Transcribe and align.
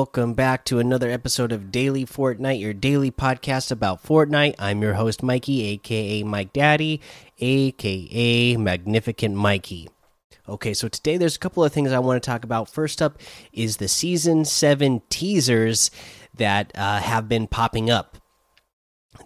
Welcome 0.00 0.32
back 0.32 0.64
to 0.64 0.78
another 0.78 1.10
episode 1.10 1.52
of 1.52 1.70
Daily 1.70 2.06
Fortnite, 2.06 2.58
your 2.58 2.72
daily 2.72 3.10
podcast 3.10 3.70
about 3.70 4.02
Fortnite. 4.02 4.54
I'm 4.58 4.80
your 4.80 4.94
host, 4.94 5.22
Mikey, 5.22 5.62
aka 5.66 6.22
Mike 6.22 6.54
Daddy, 6.54 7.02
aka 7.38 8.56
Magnificent 8.56 9.34
Mikey. 9.34 9.90
Okay, 10.48 10.72
so 10.72 10.88
today 10.88 11.18
there's 11.18 11.36
a 11.36 11.38
couple 11.38 11.62
of 11.62 11.74
things 11.74 11.92
I 11.92 11.98
want 11.98 12.20
to 12.20 12.26
talk 12.26 12.44
about. 12.44 12.70
First 12.70 13.02
up 13.02 13.18
is 13.52 13.76
the 13.76 13.88
Season 13.88 14.46
7 14.46 15.02
teasers 15.10 15.90
that 16.34 16.72
uh, 16.74 17.00
have 17.00 17.28
been 17.28 17.46
popping 17.46 17.90
up. 17.90 18.16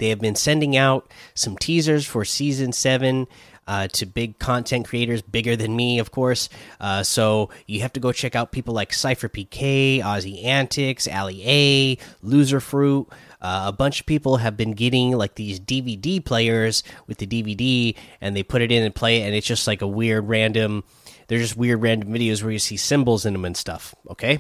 They 0.01 0.09
have 0.09 0.21
been 0.21 0.35
sending 0.35 0.77
out 0.77 1.09
some 1.35 1.57
teasers 1.57 2.05
for 2.05 2.25
Season 2.25 2.73
7 2.73 3.29
uh, 3.67 3.89
to 3.89 4.07
big 4.07 4.39
content 4.39 4.87
creators, 4.87 5.23
bigger 5.23 5.57
than 5.57 5.75
me, 5.75 5.99
of 5.99 6.11
course. 6.11 6.49
Uh, 6.81 7.03
so 7.03 7.51
you 7.67 7.81
have 7.81 7.93
to 7.95 8.01
go 8.01 8.13
check 8.13 8.35
out 8.35 8.53
people 8.53 8.75
like 8.75 8.91
SypherPK, 8.91 10.01
Aussie 10.01 10.45
Antics, 10.45 11.09
Ali 11.09 11.43
A, 11.45 11.99
Loser 12.23 12.61
Fruit. 12.61 13.09
Uh, 13.41 13.65
a 13.67 13.73
bunch 13.73 14.01
of 14.01 14.07
people 14.07 14.39
have 14.39 14.57
been 14.57 14.73
getting 14.73 15.13
like 15.13 15.35
these 15.35 15.61
DVD 15.61 16.25
players 16.25 16.83
with 17.07 17.19
the 17.19 17.27
DVD, 17.27 17.95
and 18.21 18.35
they 18.35 18.43
put 18.43 18.63
it 18.63 18.73
in 18.73 18.83
and 18.83 18.95
play 18.95 19.21
it, 19.21 19.27
and 19.27 19.35
it's 19.35 19.47
just 19.47 19.67
like 19.67 19.83
a 19.83 19.87
weird 19.87 20.29
random. 20.29 20.83
They're 21.29 21.39
just 21.39 21.57
weird 21.57 21.83
random 21.83 22.13
videos 22.13 22.43
where 22.43 22.53
you 22.53 22.59
see 22.59 22.77
symbols 22.77 23.27
in 23.27 23.33
them 23.35 23.45
and 23.45 23.57
stuff. 23.57 23.95
Okay, 24.11 24.39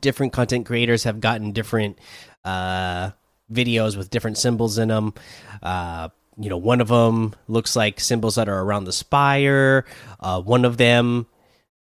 different 0.00 0.32
content 0.32 0.66
creators 0.66 1.04
have 1.04 1.20
gotten 1.20 1.52
different 1.52 1.98
uh, 2.44 3.10
videos 3.52 3.96
with 3.96 4.10
different 4.10 4.38
symbols 4.38 4.78
in 4.78 4.88
them. 4.88 5.14
Uh, 5.62 6.08
you 6.38 6.48
know, 6.48 6.56
one 6.56 6.80
of 6.80 6.88
them 6.88 7.34
looks 7.48 7.74
like 7.74 8.00
symbols 8.00 8.36
that 8.36 8.48
are 8.48 8.60
around 8.60 8.84
the 8.84 8.92
spire. 8.92 9.84
Uh, 10.20 10.40
one 10.40 10.64
of 10.64 10.76
them, 10.76 11.26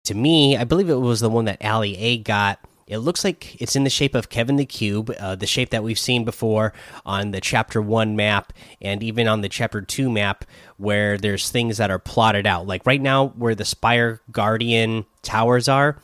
to 0.03 0.13
me, 0.13 0.57
I 0.57 0.65
believe 0.65 0.89
it 0.89 0.95
was 0.95 1.21
the 1.21 1.29
one 1.29 1.45
that 1.45 1.63
Ali 1.63 1.97
A 1.97 2.17
got. 2.17 2.59
It 2.85 2.97
looks 2.97 3.23
like 3.23 3.61
it's 3.61 3.77
in 3.77 3.85
the 3.85 3.89
shape 3.89 4.15
of 4.15 4.27
Kevin 4.27 4.57
the 4.57 4.65
Cube, 4.65 5.15
uh, 5.17 5.35
the 5.35 5.47
shape 5.47 5.69
that 5.69 5.83
we've 5.83 5.97
seen 5.97 6.25
before 6.25 6.73
on 7.05 7.31
the 7.31 7.39
Chapter 7.39 7.81
1 7.81 8.17
map 8.17 8.51
and 8.81 9.01
even 9.01 9.29
on 9.29 9.39
the 9.39 9.47
Chapter 9.47 9.81
2 9.81 10.09
map, 10.09 10.43
where 10.75 11.17
there's 11.17 11.49
things 11.49 11.77
that 11.77 11.89
are 11.89 11.99
plotted 11.99 12.45
out. 12.45 12.67
Like 12.67 12.85
right 12.85 13.01
now, 13.01 13.27
where 13.29 13.55
the 13.55 13.63
Spire 13.63 14.19
Guardian 14.29 15.05
towers 15.21 15.69
are, 15.69 15.99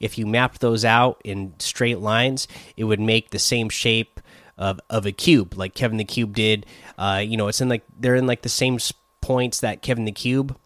if 0.00 0.18
you 0.18 0.26
mapped 0.26 0.60
those 0.60 0.84
out 0.84 1.20
in 1.24 1.54
straight 1.60 2.00
lines, 2.00 2.48
it 2.76 2.84
would 2.84 2.98
make 2.98 3.30
the 3.30 3.38
same 3.38 3.68
shape 3.68 4.18
of 4.58 4.80
of 4.90 5.06
a 5.06 5.12
cube, 5.12 5.54
like 5.56 5.74
Kevin 5.74 5.98
the 5.98 6.04
Cube 6.04 6.34
did. 6.34 6.66
Uh, 6.98 7.22
you 7.24 7.36
know, 7.36 7.48
it's 7.48 7.60
in 7.60 7.68
like 7.68 7.82
they're 7.98 8.16
in 8.16 8.26
like 8.26 8.42
the 8.42 8.48
same 8.48 8.78
points 9.20 9.60
that 9.60 9.82
Kevin 9.82 10.04
the 10.04 10.12
Cube 10.12 10.56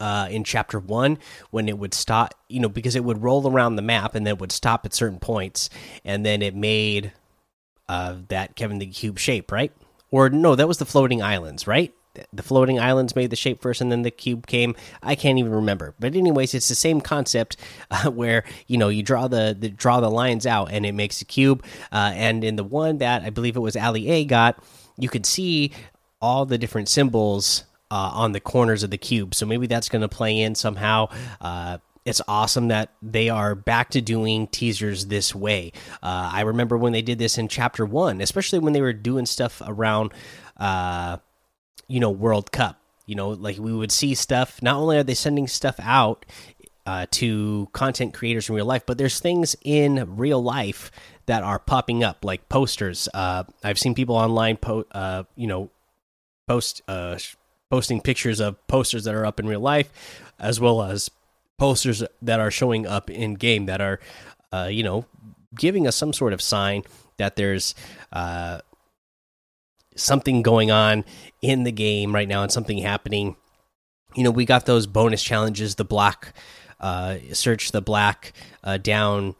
uh, 0.00 0.28
in 0.30 0.44
chapter 0.44 0.78
one 0.78 1.18
when 1.50 1.68
it 1.68 1.78
would 1.78 1.94
stop, 1.94 2.34
you 2.48 2.60
know, 2.60 2.68
because 2.68 2.96
it 2.96 3.04
would 3.04 3.22
roll 3.22 3.48
around 3.50 3.76
the 3.76 3.82
map 3.82 4.14
and 4.14 4.26
then 4.26 4.38
would 4.38 4.52
stop 4.52 4.86
at 4.86 4.94
certain 4.94 5.18
points, 5.18 5.70
and 6.04 6.24
then 6.24 6.42
it 6.42 6.54
made 6.54 7.12
uh, 7.88 8.16
that 8.28 8.56
Kevin 8.56 8.78
the 8.78 8.86
Cube 8.86 9.18
shape, 9.18 9.52
right? 9.52 9.72
Or 10.10 10.30
no, 10.30 10.56
that 10.56 10.68
was 10.68 10.78
the 10.78 10.86
floating 10.86 11.22
islands, 11.22 11.66
right? 11.66 11.94
The 12.32 12.42
floating 12.42 12.80
islands 12.80 13.14
made 13.14 13.30
the 13.30 13.36
shape 13.36 13.62
first, 13.62 13.80
and 13.80 13.90
then 13.90 14.02
the 14.02 14.10
cube 14.10 14.46
came. 14.46 14.74
I 15.02 15.14
can't 15.14 15.38
even 15.38 15.52
remember, 15.52 15.94
but 16.00 16.16
anyways, 16.16 16.54
it's 16.54 16.68
the 16.68 16.74
same 16.74 17.00
concept 17.00 17.56
uh, 17.90 18.10
where 18.10 18.44
you 18.66 18.78
know 18.78 18.88
you 18.88 19.02
draw 19.02 19.28
the, 19.28 19.56
the, 19.58 19.68
draw 19.68 20.00
the 20.00 20.10
lines 20.10 20.46
out, 20.46 20.72
and 20.72 20.84
it 20.84 20.92
makes 20.92 21.22
a 21.22 21.24
cube. 21.24 21.64
Uh, 21.92 22.12
and 22.14 22.42
in 22.42 22.56
the 22.56 22.64
one 22.64 22.98
that 22.98 23.22
I 23.22 23.30
believe 23.30 23.56
it 23.56 23.60
was 23.60 23.76
Ali 23.76 24.08
A 24.08 24.24
got, 24.24 24.62
you 24.98 25.08
could 25.08 25.26
see 25.26 25.72
all 26.20 26.44
the 26.46 26.58
different 26.58 26.88
symbols 26.88 27.64
uh, 27.90 28.10
on 28.12 28.32
the 28.32 28.40
corners 28.40 28.82
of 28.82 28.90
the 28.90 28.98
cube. 28.98 29.34
So 29.34 29.46
maybe 29.46 29.66
that's 29.66 29.88
going 29.88 30.02
to 30.02 30.08
play 30.08 30.40
in 30.40 30.54
somehow. 30.54 31.08
Uh, 31.40 31.78
it's 32.04 32.20
awesome 32.26 32.68
that 32.68 32.92
they 33.02 33.28
are 33.28 33.54
back 33.54 33.90
to 33.90 34.00
doing 34.00 34.46
teasers 34.48 35.06
this 35.06 35.34
way. 35.34 35.72
Uh, 36.02 36.30
I 36.32 36.42
remember 36.42 36.78
when 36.78 36.92
they 36.92 37.02
did 37.02 37.18
this 37.18 37.36
in 37.36 37.48
chapter 37.48 37.84
one, 37.84 38.20
especially 38.20 38.58
when 38.58 38.72
they 38.72 38.80
were 38.80 38.92
doing 38.92 39.26
stuff 39.26 39.60
around, 39.64 40.12
uh, 40.56 41.18
you 41.90 42.00
know, 42.00 42.10
World 42.10 42.52
Cup. 42.52 42.78
You 43.06 43.16
know, 43.16 43.30
like 43.30 43.58
we 43.58 43.72
would 43.72 43.90
see 43.90 44.14
stuff. 44.14 44.62
Not 44.62 44.76
only 44.76 44.96
are 44.98 45.02
they 45.02 45.14
sending 45.14 45.48
stuff 45.48 45.74
out 45.82 46.24
uh, 46.86 47.06
to 47.10 47.68
content 47.72 48.14
creators 48.14 48.48
in 48.48 48.54
real 48.54 48.64
life, 48.66 48.84
but 48.86 48.98
there's 48.98 49.18
things 49.18 49.56
in 49.62 50.16
real 50.16 50.40
life 50.40 50.92
that 51.26 51.42
are 51.42 51.58
popping 51.58 52.04
up, 52.04 52.24
like 52.24 52.48
posters. 52.48 53.08
Uh, 53.12 53.44
I've 53.64 53.78
seen 53.78 53.94
people 53.94 54.14
online, 54.14 54.56
po 54.56 54.84
uh, 54.92 55.24
you 55.34 55.48
know, 55.48 55.70
post 56.46 56.82
uh, 56.86 57.18
posting 57.68 58.00
pictures 58.00 58.40
of 58.40 58.64
posters 58.68 59.04
that 59.04 59.14
are 59.14 59.26
up 59.26 59.40
in 59.40 59.46
real 59.46 59.60
life, 59.60 59.90
as 60.38 60.60
well 60.60 60.82
as 60.82 61.10
posters 61.58 62.02
that 62.22 62.40
are 62.40 62.50
showing 62.50 62.86
up 62.86 63.10
in 63.10 63.34
game 63.34 63.66
that 63.66 63.80
are, 63.80 64.00
uh, 64.52 64.68
you 64.70 64.82
know, 64.82 65.04
giving 65.54 65.86
us 65.86 65.96
some 65.96 66.12
sort 66.12 66.32
of 66.32 66.40
sign 66.40 66.82
that 67.18 67.36
there's 67.36 67.74
uh, 68.12 68.60
something 69.96 70.42
going 70.42 70.70
on 70.70 71.04
in 71.42 71.64
the 71.64 71.72
game 71.72 72.14
right 72.14 72.28
now 72.28 72.42
and 72.42 72.52
something 72.52 72.78
happening. 72.78 73.36
You 74.14 74.24
know, 74.24 74.30
we 74.30 74.44
got 74.44 74.66
those 74.66 74.86
bonus 74.86 75.22
challenges, 75.22 75.76
the 75.76 75.84
black, 75.84 76.34
uh, 76.80 77.18
search 77.32 77.72
the 77.72 77.82
black 77.82 78.32
uh, 78.64 78.78
down 78.78 79.34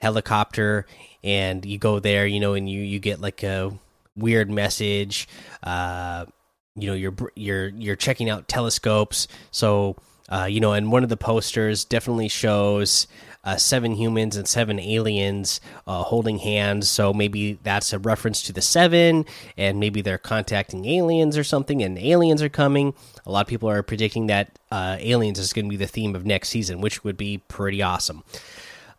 helicopter, 0.00 0.86
and 1.24 1.64
you 1.64 1.78
go 1.78 1.98
there, 1.98 2.26
you 2.26 2.40
know, 2.40 2.54
and 2.54 2.68
you 2.68 2.80
you 2.82 2.98
get 2.98 3.20
like 3.20 3.42
a 3.42 3.76
weird 4.16 4.50
message. 4.50 5.28
Uh, 5.62 6.26
you 6.76 6.86
know, 6.86 6.94
you're 6.94 7.14
you're 7.34 7.68
you're 7.68 7.96
checking 7.96 8.30
out 8.30 8.48
telescopes, 8.48 9.28
so 9.50 9.96
uh, 10.28 10.44
you 10.44 10.60
know, 10.60 10.72
and 10.72 10.92
one 10.92 11.02
of 11.02 11.08
the 11.08 11.16
posters 11.16 11.84
definitely 11.84 12.28
shows 12.28 13.06
uh, 13.44 13.56
seven 13.56 13.92
humans 13.92 14.36
and 14.36 14.46
seven 14.46 14.78
aliens 14.78 15.60
uh, 15.86 16.02
holding 16.02 16.38
hands. 16.38 16.88
So 16.88 17.12
maybe 17.12 17.58
that's 17.62 17.92
a 17.92 17.98
reference 17.98 18.42
to 18.42 18.52
the 18.52 18.62
seven, 18.62 19.24
and 19.56 19.80
maybe 19.80 20.00
they're 20.00 20.18
contacting 20.18 20.84
aliens 20.84 21.36
or 21.36 21.44
something, 21.44 21.82
and 21.82 21.98
aliens 21.98 22.42
are 22.42 22.48
coming. 22.48 22.94
A 23.26 23.30
lot 23.30 23.42
of 23.42 23.48
people 23.48 23.68
are 23.68 23.82
predicting 23.82 24.26
that 24.28 24.58
uh, 24.70 24.96
aliens 25.00 25.38
is 25.38 25.52
going 25.52 25.66
to 25.66 25.70
be 25.70 25.76
the 25.76 25.86
theme 25.86 26.14
of 26.14 26.24
next 26.24 26.50
season, 26.50 26.80
which 26.80 27.04
would 27.04 27.16
be 27.16 27.38
pretty 27.48 27.82
awesome. 27.82 28.22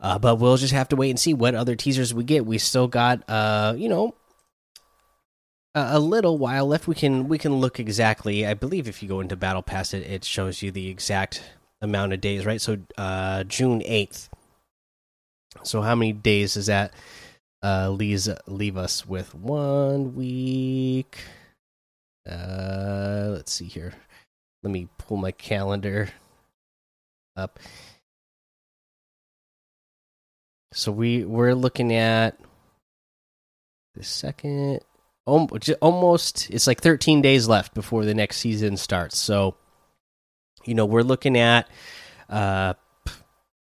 Uh, 0.01 0.19
but 0.19 0.35
we'll 0.35 0.57
just 0.57 0.73
have 0.73 0.89
to 0.89 0.97
wait 0.97 1.09
and 1.09 1.19
see 1.19 1.33
what 1.33 1.55
other 1.55 1.75
teasers 1.75 2.13
we 2.13 2.25
get. 2.25 2.45
We 2.45 2.57
still 2.57 2.89
got, 2.89 3.23
uh, 3.29 3.73
you 3.77 3.87
know, 3.87 4.15
a 5.73 5.99
little 5.99 6.37
while 6.37 6.67
left. 6.67 6.87
We 6.87 6.95
can 6.95 7.27
we 7.27 7.37
can 7.37 7.55
look 7.55 7.79
exactly. 7.79 8.45
I 8.45 8.53
believe 8.53 8.87
if 8.87 9.01
you 9.01 9.09
go 9.09 9.21
into 9.21 9.35
Battle 9.35 9.63
Pass, 9.63 9.93
it, 9.93 10.03
it 10.03 10.25
shows 10.25 10.61
you 10.61 10.71
the 10.71 10.89
exact 10.89 11.41
amount 11.83 12.13
of 12.13 12.21
days, 12.21 12.45
right? 12.45 12.61
So 12.61 12.77
uh, 12.97 13.43
June 13.43 13.83
eighth. 13.85 14.29
So 15.63 15.81
how 15.81 15.93
many 15.93 16.13
days 16.13 16.55
does 16.55 16.65
that 16.65 16.93
uh, 17.61 17.89
leave 17.89 18.77
us 18.77 19.05
with? 19.05 19.35
One 19.35 20.15
week. 20.15 21.19
Uh, 22.27 23.27
let's 23.29 23.51
see 23.51 23.65
here. 23.65 23.93
Let 24.63 24.71
me 24.71 24.87
pull 24.97 25.17
my 25.17 25.31
calendar 25.31 26.09
up. 27.35 27.59
So 30.71 30.91
we 30.91 31.23
we're 31.25 31.53
looking 31.53 31.93
at 31.93 32.39
the 33.93 34.03
second 34.03 34.79
almost 35.25 36.49
it's 36.49 36.67
like 36.67 36.81
13 36.81 37.21
days 37.21 37.47
left 37.47 37.73
before 37.73 38.03
the 38.03 38.13
next 38.13 38.37
season 38.37 38.75
starts 38.75 39.17
so 39.17 39.55
you 40.65 40.73
know 40.73 40.85
we're 40.85 41.03
looking 41.03 41.37
at 41.37 41.67
uh 42.29 42.73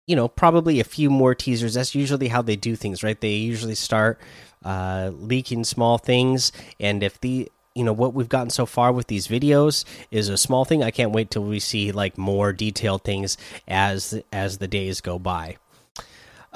you 0.07 0.17
know 0.17 0.29
probably 0.29 0.81
a 0.81 0.85
few 0.85 1.11
more 1.11 1.35
teasers. 1.35 1.75
That's 1.75 1.95
usually 1.95 2.29
how 2.29 2.43
they 2.43 2.57
do 2.57 2.77
things 2.77 3.03
right? 3.03 3.21
They 3.21 3.35
usually 3.35 3.75
start 3.75 4.21
uh 4.65 5.11
leaking 5.15 5.65
small 5.65 5.99
things. 5.99 6.53
And 6.81 7.03
if 7.03 7.21
the 7.21 7.51
you 7.75 7.85
know 7.85 7.93
what 7.93 8.15
we've 8.15 8.29
gotten 8.29 8.51
so 8.51 8.65
far 8.65 8.91
with 8.91 9.09
these 9.09 9.29
videos 9.29 9.85
is 10.11 10.29
a 10.29 10.39
small 10.39 10.65
thing. 10.65 10.83
I 10.83 10.91
can't 10.91 11.13
wait 11.13 11.31
till 11.31 11.45
we 11.45 11.61
see 11.61 11.93
like 11.93 12.17
more 12.17 12.53
detailed 12.53 13.05
things 13.05 13.37
as 13.69 14.21
as 14.33 14.59
the 14.59 14.69
days 14.69 15.01
go 15.01 15.19
by 15.19 15.59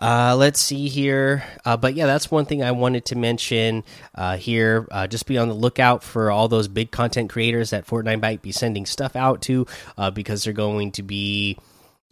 uh, 0.01 0.35
let's 0.37 0.61
see 0.61 0.89
here. 0.89 1.45
Uh, 1.65 1.77
but 1.77 1.95
yeah, 1.95 2.07
that's 2.07 2.31
one 2.31 2.47
thing 2.47 2.63
I 2.63 2.73
wanted 2.73 3.05
to 3.07 3.17
mention 3.17 3.85
uh, 4.15 4.37
here. 4.37 4.89
Uh, 4.91 5.07
just 5.07 5.27
be 5.27 5.37
on 5.37 5.49
the 5.49 5.55
lookout 5.55 6.03
for 6.03 6.31
all 6.31 6.49
those 6.49 6.69
big 6.69 6.91
content 6.91 7.31
creators 7.31 7.71
that 7.71 7.87
Fortnite 7.87 8.23
might 8.23 8.43
be 8.43 8.53
sending 8.53 8.87
stuff 8.87 9.15
out 9.15 9.43
to 9.43 9.67
uh, 9.99 10.11
because 10.11 10.45
they're 10.45 10.53
going 10.53 10.93
to 10.93 11.03
be 11.03 11.59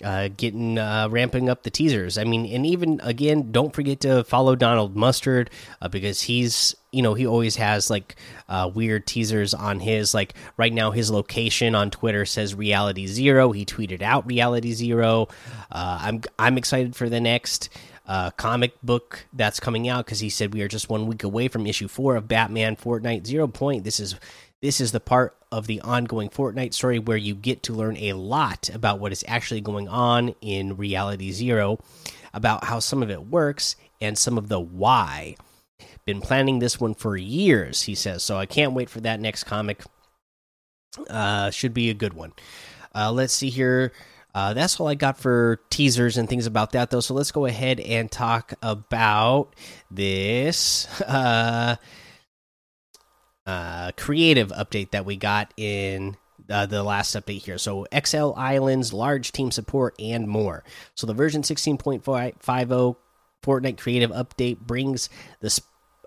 uh, 0.04 0.28
getting 0.36 0.78
uh, 0.78 1.08
ramping 1.10 1.48
up 1.48 1.62
the 1.62 1.70
teasers. 1.70 2.18
I 2.18 2.24
mean, 2.24 2.46
and 2.52 2.64
even 2.64 3.00
again, 3.02 3.50
don't 3.50 3.74
forget 3.74 4.00
to 4.00 4.24
follow 4.24 4.54
Donald 4.54 4.94
Mustard 4.96 5.50
uh, 5.82 5.88
because 5.88 6.22
he's 6.22 6.74
you 6.92 7.02
know 7.02 7.14
he 7.14 7.26
always 7.26 7.56
has 7.56 7.90
like 7.90 8.16
uh, 8.48 8.70
weird 8.72 9.06
teasers 9.06 9.54
on 9.54 9.80
his 9.80 10.14
like 10.14 10.34
right 10.56 10.72
now 10.72 10.90
his 10.90 11.10
location 11.10 11.74
on 11.74 11.90
Twitter 11.90 12.24
says 12.24 12.54
Reality 12.54 13.06
Zero. 13.06 13.52
He 13.52 13.64
tweeted 13.64 14.02
out 14.02 14.26
Reality 14.26 14.72
Zero. 14.72 15.28
Uh, 15.70 15.98
I'm 16.00 16.22
I'm 16.38 16.58
excited 16.58 16.96
for 16.96 17.08
the 17.08 17.20
next. 17.20 17.68
Uh, 18.06 18.30
comic 18.30 18.72
book 18.82 19.26
that's 19.34 19.60
coming 19.60 19.86
out 19.86 20.06
because 20.06 20.20
he 20.20 20.30
said 20.30 20.54
we 20.54 20.62
are 20.62 20.68
just 20.68 20.88
one 20.88 21.06
week 21.06 21.24
away 21.24 21.46
from 21.46 21.66
issue 21.66 21.86
four 21.86 22.16
of 22.16 22.26
Batman 22.26 22.74
Fortnite 22.74 23.26
Zero 23.26 23.46
Point. 23.46 23.84
This 23.84 24.00
is 24.00 24.14
This 24.62 24.80
is 24.80 24.92
the 24.92 25.00
part 25.00 25.36
of 25.50 25.66
the 25.66 25.80
ongoing 25.80 26.28
Fortnite 26.28 26.74
story 26.74 26.98
where 26.98 27.16
you 27.16 27.34
get 27.34 27.62
to 27.64 27.72
learn 27.72 27.96
a 27.96 28.12
lot 28.12 28.68
about 28.72 29.00
what 29.00 29.12
is 29.12 29.24
actually 29.26 29.60
going 29.60 29.88
on 29.88 30.34
in 30.40 30.76
Reality 30.76 31.32
Zero, 31.32 31.78
about 32.34 32.64
how 32.64 32.78
some 32.78 33.02
of 33.02 33.10
it 33.10 33.26
works, 33.26 33.76
and 34.00 34.16
some 34.16 34.38
of 34.38 34.48
the 34.48 34.60
why. 34.60 35.36
Been 36.04 36.20
planning 36.20 36.58
this 36.58 36.80
one 36.80 36.94
for 36.94 37.16
years, 37.16 37.82
he 37.82 37.94
says, 37.94 38.22
so 38.22 38.36
I 38.36 38.46
can't 38.46 38.72
wait 38.72 38.88
for 38.90 39.00
that 39.00 39.20
next 39.20 39.44
comic. 39.44 39.82
Uh, 41.08 41.50
should 41.50 41.74
be 41.74 41.90
a 41.90 41.94
good 41.94 42.14
one. 42.14 42.32
Uh, 42.94 43.12
let's 43.12 43.32
see 43.32 43.50
here. 43.50 43.92
Uh, 44.34 44.54
that's 44.54 44.78
all 44.78 44.86
I 44.86 44.94
got 44.94 45.18
for 45.18 45.60
teasers 45.70 46.16
and 46.16 46.28
things 46.28 46.46
about 46.46 46.72
that, 46.72 46.90
though. 46.90 47.00
So 47.00 47.14
let's 47.14 47.32
go 47.32 47.46
ahead 47.46 47.80
and 47.80 48.10
talk 48.10 48.54
about 48.62 49.54
this 49.90 50.86
uh, 51.06 51.76
uh, 53.48 53.92
creative 53.96 54.50
update 54.50 54.90
that 54.90 55.06
we 55.06 55.16
got 55.16 55.54
in 55.56 56.18
uh, 56.50 56.66
the 56.66 56.82
last 56.82 57.16
update 57.16 57.42
here. 57.42 57.56
So 57.56 57.86
XL 58.04 58.32
Islands, 58.36 58.92
large 58.92 59.32
team 59.32 59.50
support, 59.50 59.94
and 59.98 60.28
more. 60.28 60.64
So 60.94 61.06
the 61.06 61.14
version 61.14 61.40
16.50 61.40 62.96
Fortnite 63.42 63.78
creative 63.78 64.10
update 64.10 64.58
brings 64.58 65.08
the 65.40 65.58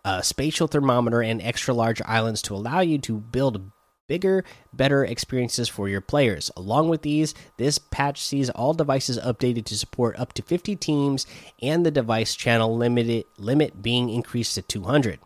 uh, 0.06 0.22
spatial 0.22 0.68
thermometer 0.68 1.24
and 1.24 1.42
extra 1.42 1.74
large 1.74 2.02
islands 2.04 2.44
to 2.44 2.54
allow 2.54 2.82
you 2.82 3.00
to 3.00 3.18
build 3.18 3.72
bigger, 4.08 4.44
better 4.72 5.04
experiences 5.04 5.68
for 5.68 5.90
your 5.90 6.02
players. 6.02 6.52
Along 6.56 6.90
with 6.90 7.02
these, 7.02 7.34
this 7.58 7.80
patch 7.80 8.22
sees 8.22 8.52
all 8.52 8.76
devices 8.76 9.18
updated 9.18 9.66
to 9.66 9.78
support 9.78 10.20
up 10.20 10.34
to 10.34 10.44
50 10.44 10.76
teams 10.76 11.26
and 11.60 11.84
the 11.84 11.92
device 11.92 12.36
channel 12.36 12.78
limited 12.78 13.26
limit 13.38 13.82
being 13.82 14.10
increased 14.10 14.54
to 14.56 14.62
200. 14.62 15.20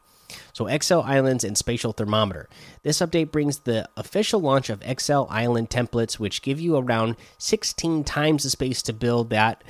So 0.53 0.67
XL 0.67 0.99
Islands 0.99 1.43
and 1.43 1.57
Spatial 1.57 1.93
Thermometer. 1.93 2.47
This 2.83 2.99
update 2.99 3.31
brings 3.31 3.59
the 3.59 3.87
official 3.97 4.39
launch 4.39 4.69
of 4.69 4.83
XL 4.83 5.23
Island 5.29 5.69
templates 5.69 6.19
which 6.19 6.41
give 6.41 6.59
you 6.59 6.77
around 6.77 7.15
16 7.37 8.03
times 8.03 8.43
the 8.43 8.49
space 8.49 8.81
to 8.83 8.93
build 8.93 9.29
that 9.29 9.63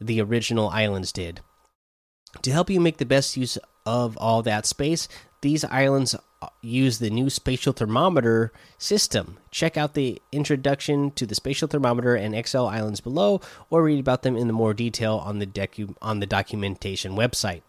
the 0.00 0.20
original 0.20 0.68
islands 0.68 1.12
did. 1.12 1.40
To 2.42 2.52
help 2.52 2.70
you 2.70 2.80
make 2.80 2.98
the 2.98 3.06
best 3.06 3.36
use 3.36 3.58
of 3.86 4.16
all 4.18 4.42
that 4.42 4.66
space, 4.66 5.08
these 5.40 5.64
islands 5.64 6.14
uh, 6.42 6.48
use 6.60 6.98
the 6.98 7.10
new 7.10 7.30
spatial 7.30 7.72
thermometer 7.72 8.52
system. 8.76 9.38
Check 9.50 9.76
out 9.76 9.94
the 9.94 10.20
introduction 10.30 11.10
to 11.12 11.26
the 11.26 11.34
spatial 11.34 11.68
thermometer 11.68 12.14
and 12.14 12.46
XL 12.46 12.66
islands 12.66 13.00
below, 13.00 13.40
or 13.70 13.82
read 13.82 14.00
about 14.00 14.22
them 14.22 14.36
in 14.36 14.46
the 14.46 14.52
more 14.52 14.74
detail 14.74 15.16
on 15.16 15.38
the 15.38 15.96
on 16.02 16.20
the 16.20 16.26
documentation 16.26 17.12
website. 17.12 17.62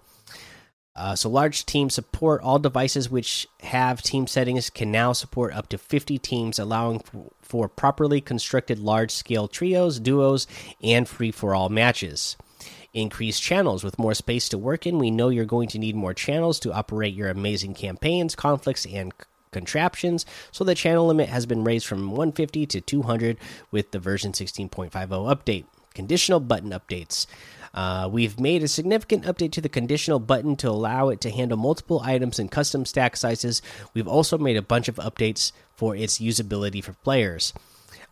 Uh, 0.99 1.15
so 1.15 1.29
large 1.29 1.65
team 1.65 1.89
support 1.89 2.41
all 2.41 2.59
devices 2.59 3.09
which 3.09 3.47
have 3.61 4.01
team 4.01 4.27
settings 4.27 4.69
can 4.69 4.91
now 4.91 5.13
support 5.13 5.53
up 5.53 5.69
to 5.69 5.77
50 5.77 6.17
teams, 6.17 6.59
allowing 6.59 7.01
for 7.41 7.69
properly 7.69 8.19
constructed 8.19 8.77
large 8.77 9.11
scale 9.11 9.47
trios, 9.47 9.97
duos, 9.97 10.45
and 10.83 11.07
free 11.07 11.31
for 11.31 11.55
all 11.55 11.69
matches 11.69 12.35
increase 12.93 13.39
channels 13.39 13.83
with 13.83 13.99
more 13.99 14.13
space 14.13 14.49
to 14.49 14.57
work 14.57 14.87
in. 14.87 14.97
We 14.97 15.11
know 15.11 15.29
you're 15.29 15.45
going 15.45 15.69
to 15.69 15.79
need 15.79 15.95
more 15.95 16.13
channels 16.13 16.59
to 16.61 16.73
operate 16.73 17.13
your 17.13 17.29
amazing 17.29 17.75
campaigns, 17.75 18.35
conflicts, 18.35 18.85
and 18.85 19.13
contraptions. 19.51 20.25
So 20.51 20.63
the 20.63 20.75
channel 20.75 21.07
limit 21.07 21.29
has 21.29 21.45
been 21.45 21.63
raised 21.63 21.87
from 21.87 22.11
150 22.11 22.65
to 22.67 22.81
200 22.81 23.37
with 23.71 23.91
the 23.91 23.99
version 23.99 24.31
16.50 24.31 24.91
update. 24.91 25.65
Conditional 25.93 26.39
button 26.39 26.71
updates. 26.71 27.25
Uh, 27.73 28.09
we've 28.11 28.39
made 28.39 28.63
a 28.63 28.67
significant 28.67 29.25
update 29.25 29.51
to 29.51 29.61
the 29.61 29.69
conditional 29.69 30.19
button 30.19 30.55
to 30.57 30.69
allow 30.69 31.09
it 31.09 31.21
to 31.21 31.29
handle 31.29 31.57
multiple 31.57 32.01
items 32.03 32.39
and 32.39 32.51
custom 32.51 32.85
stack 32.85 33.15
sizes. 33.15 33.61
We've 33.93 34.07
also 34.07 34.37
made 34.37 34.57
a 34.57 34.61
bunch 34.61 34.87
of 34.87 34.95
updates 34.95 35.51
for 35.75 35.95
its 35.95 36.19
usability 36.19 36.83
for 36.83 36.93
players. 36.93 37.53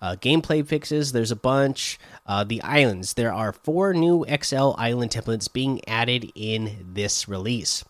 Uh, 0.01 0.15
gameplay 0.15 0.65
fixes, 0.65 1.11
there's 1.11 1.31
a 1.31 1.35
bunch. 1.35 1.97
Uh, 2.25 2.43
the 2.43 2.61
islands, 2.61 3.15
there 3.15 3.33
are 3.33 3.51
four 3.51 3.93
new 3.93 4.25
XL 4.25 4.73
island 4.77 5.11
templates 5.11 5.51
being 5.51 5.81
added 5.87 6.31
in 6.35 6.85
this 6.93 7.27
release. 7.27 7.83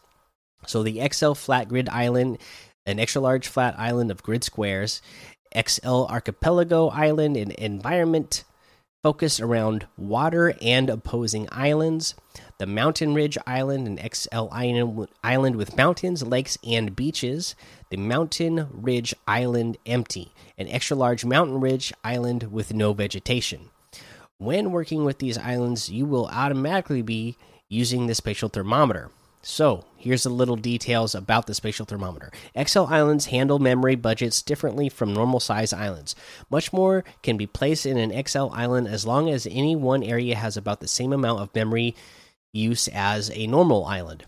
So 0.66 0.84
the 0.84 1.06
XL 1.12 1.34
flat 1.34 1.68
grid 1.68 1.90
island, 1.90 2.38
an 2.86 3.00
extra 3.00 3.22
large 3.22 3.48
flat 3.48 3.78
island 3.78 4.10
of 4.10 4.24
grid 4.24 4.44
squares, 4.44 5.02
XL 5.56 6.06
archipelago 6.06 6.88
island, 6.90 7.36
an 7.36 7.52
environment 7.52 8.46
focused 9.04 9.40
around 9.40 9.88
water 9.98 10.54
and 10.62 10.90
opposing 10.90 11.48
islands. 11.52 12.16
The 12.58 12.66
Mountain 12.66 13.14
Ridge 13.14 13.38
Island, 13.46 13.88
an 13.88 14.00
XL 14.14 14.48
island 14.52 15.56
with 15.56 15.78
mountains, 15.78 16.24
lakes, 16.24 16.58
and 16.66 16.96
beaches. 16.96 17.56
The 17.90 17.98
Mountain 17.98 18.68
Ridge 18.72 19.14
Island 19.28 19.78
Empty, 19.86 20.32
an 20.58 20.68
extra 20.68 20.98
large 20.98 21.24
mountain 21.24 21.60
ridge 21.60 21.94
island 22.04 22.52
with 22.52 22.74
no 22.74 22.94
vegetation. 22.94 23.70
When 24.40 24.72
working 24.72 25.04
with 25.06 25.20
these 25.20 25.38
islands, 25.38 25.90
you 25.90 26.06
will 26.06 26.28
automatically 26.28 27.02
be 27.02 27.38
using 27.70 28.08
the 28.08 28.16
spatial 28.16 28.50
thermometer. 28.50 29.10
So, 29.50 29.86
here's 29.96 30.26
a 30.26 30.30
little 30.30 30.58
details 30.58 31.16
about 31.16 31.48
the 31.48 31.54
spatial 31.54 31.86
thermometer. 31.86 32.34
XL 32.62 32.82
islands 32.82 33.28
handle 33.28 33.60
memory 33.60 33.96
budgets 33.96 34.42
differently 34.42 34.90
from 34.90 35.14
normal 35.14 35.40
size 35.40 35.72
islands. 35.72 36.18
Much 36.52 36.74
more 36.74 37.06
can 37.24 37.38
be 37.38 37.48
placed 37.48 37.86
in 37.86 37.98
an 37.98 38.12
XL 38.28 38.50
island 38.52 38.90
as 38.90 39.06
long 39.06 39.30
as 39.30 39.48
any 39.50 39.74
one 39.74 40.04
area 40.04 40.36
has 40.36 40.58
about 40.58 40.82
the 40.82 40.88
same 40.88 41.14
amount 41.14 41.40
of 41.40 41.56
memory 41.56 41.96
use 42.52 42.90
as 42.90 43.32
a 43.34 43.48
normal 43.48 43.86
island. 43.86 44.26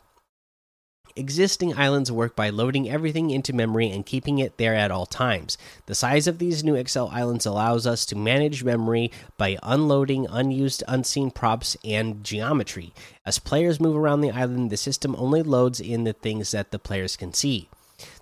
Existing 1.20 1.78
islands 1.78 2.10
work 2.10 2.34
by 2.34 2.50
loading 2.50 2.90
everything 2.90 3.30
into 3.30 3.52
memory 3.52 3.92
and 3.92 4.06
keeping 4.06 4.40
it 4.40 4.56
there 4.56 4.74
at 4.74 4.90
all 4.90 5.06
times. 5.06 5.58
The 5.86 5.94
size 5.94 6.28
of 6.28 6.40
these 6.40 6.64
new 6.64 6.82
XL 6.82 7.08
islands 7.08 7.46
allows 7.46 7.86
us 7.86 8.06
to 8.06 8.16
manage 8.16 8.64
memory 8.64 9.12
by 9.38 9.58
unloading 9.62 10.28
unused, 10.30 10.82
unseen 10.88 11.30
props 11.30 11.76
and 11.84 12.24
geometry. 12.24 12.94
As 13.26 13.38
players 13.38 13.82
move 13.82 13.98
around 13.98 14.22
the 14.22 14.32
island, 14.32 14.70
the 14.70 14.78
system 14.78 15.14
only 15.18 15.44
loads 15.44 15.82
in 15.82 16.06
the 16.06 16.14
things 16.14 16.52
that 16.52 16.72
the 16.72 16.80
players 16.80 17.18
can 17.18 17.34
see. 17.34 17.68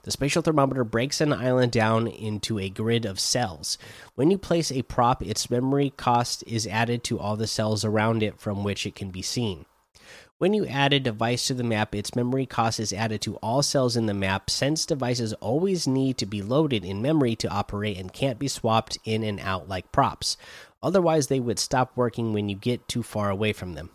The 0.02 0.10
spatial 0.10 0.42
thermometer 0.42 0.84
breaks 0.84 1.22
an 1.22 1.32
island 1.32 1.74
down 1.74 2.08
into 2.08 2.58
a 2.58 2.68
grid 2.68 3.06
of 3.06 3.20
cells. 3.20 3.78
When 4.16 4.32
you 4.32 4.40
place 4.40 4.72
a 4.72 4.82
prop, 4.82 5.22
its 5.22 5.52
memory 5.52 5.92
cost 5.98 6.44
is 6.48 6.66
added 6.66 7.04
to 7.04 7.20
all 7.20 7.36
the 7.36 7.46
cells 7.46 7.86
around 7.86 8.24
it 8.24 8.40
from 8.40 8.64
which 8.64 8.88
it 8.88 8.96
can 8.96 9.12
be 9.12 9.22
seen. 9.22 9.68
When 10.40 10.54
you 10.54 10.68
add 10.68 10.94
a 10.94 11.00
device 11.00 11.48
to 11.48 11.56
the 11.56 11.64
map, 11.64 11.96
its 11.96 12.16
memory 12.16 12.46
cost 12.46 12.80
is 12.80 12.94
added 12.94 13.22
to 13.22 13.38
all 13.38 13.64
cells 13.64 13.98
in 13.98 14.06
the 14.06 14.14
map 14.14 14.52
since 14.52 14.86
devices 14.86 15.34
always 15.34 15.88
need 15.88 16.20
to 16.20 16.28
be 16.28 16.44
loaded 16.44 16.86
in 16.86 17.02
memory 17.02 17.36
to 17.38 17.50
operate 17.50 17.98
and 17.98 18.14
can't 18.14 18.38
be 18.38 18.48
swapped 18.48 19.00
in 19.04 19.24
and 19.24 19.40
out 19.40 19.68
like 19.68 19.92
props. 19.92 20.38
Otherwise, 20.84 21.26
they 21.26 21.40
would 21.40 21.58
stop 21.58 21.92
working 21.96 22.34
when 22.34 22.50
you 22.50 22.56
get 22.56 22.88
too 22.88 23.02
far 23.02 23.32
away 23.32 23.52
from 23.52 23.74
them. 23.74 23.90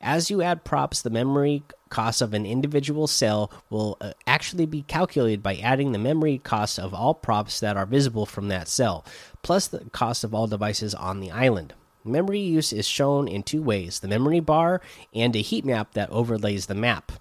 As 0.00 0.30
you 0.30 0.42
add 0.42 0.62
props, 0.62 1.02
the 1.02 1.10
memory 1.10 1.64
cost 1.88 2.22
of 2.22 2.34
an 2.34 2.46
individual 2.46 3.08
cell 3.08 3.50
will 3.68 3.96
uh, 4.00 4.12
actually 4.28 4.66
be 4.66 4.82
calculated 4.82 5.42
by 5.42 5.56
adding 5.56 5.90
the 5.90 5.98
memory 5.98 6.38
cost 6.38 6.78
of 6.78 6.94
all 6.94 7.14
props 7.14 7.58
that 7.58 7.76
are 7.76 7.86
visible 7.86 8.26
from 8.26 8.46
that 8.46 8.68
cell, 8.68 9.04
plus 9.42 9.66
the 9.66 9.80
cost 9.90 10.22
of 10.22 10.32
all 10.32 10.46
devices 10.46 10.94
on 10.94 11.18
the 11.18 11.32
island. 11.32 11.74
Memory 12.04 12.40
use 12.40 12.70
is 12.70 12.86
shown 12.86 13.26
in 13.26 13.42
two 13.42 13.62
ways 13.62 14.00
the 14.00 14.08
memory 14.08 14.40
bar 14.40 14.82
and 15.14 15.34
a 15.34 15.40
heat 15.40 15.64
map 15.64 15.94
that 15.94 16.10
overlays 16.10 16.66
the 16.66 16.74
map. 16.74 17.12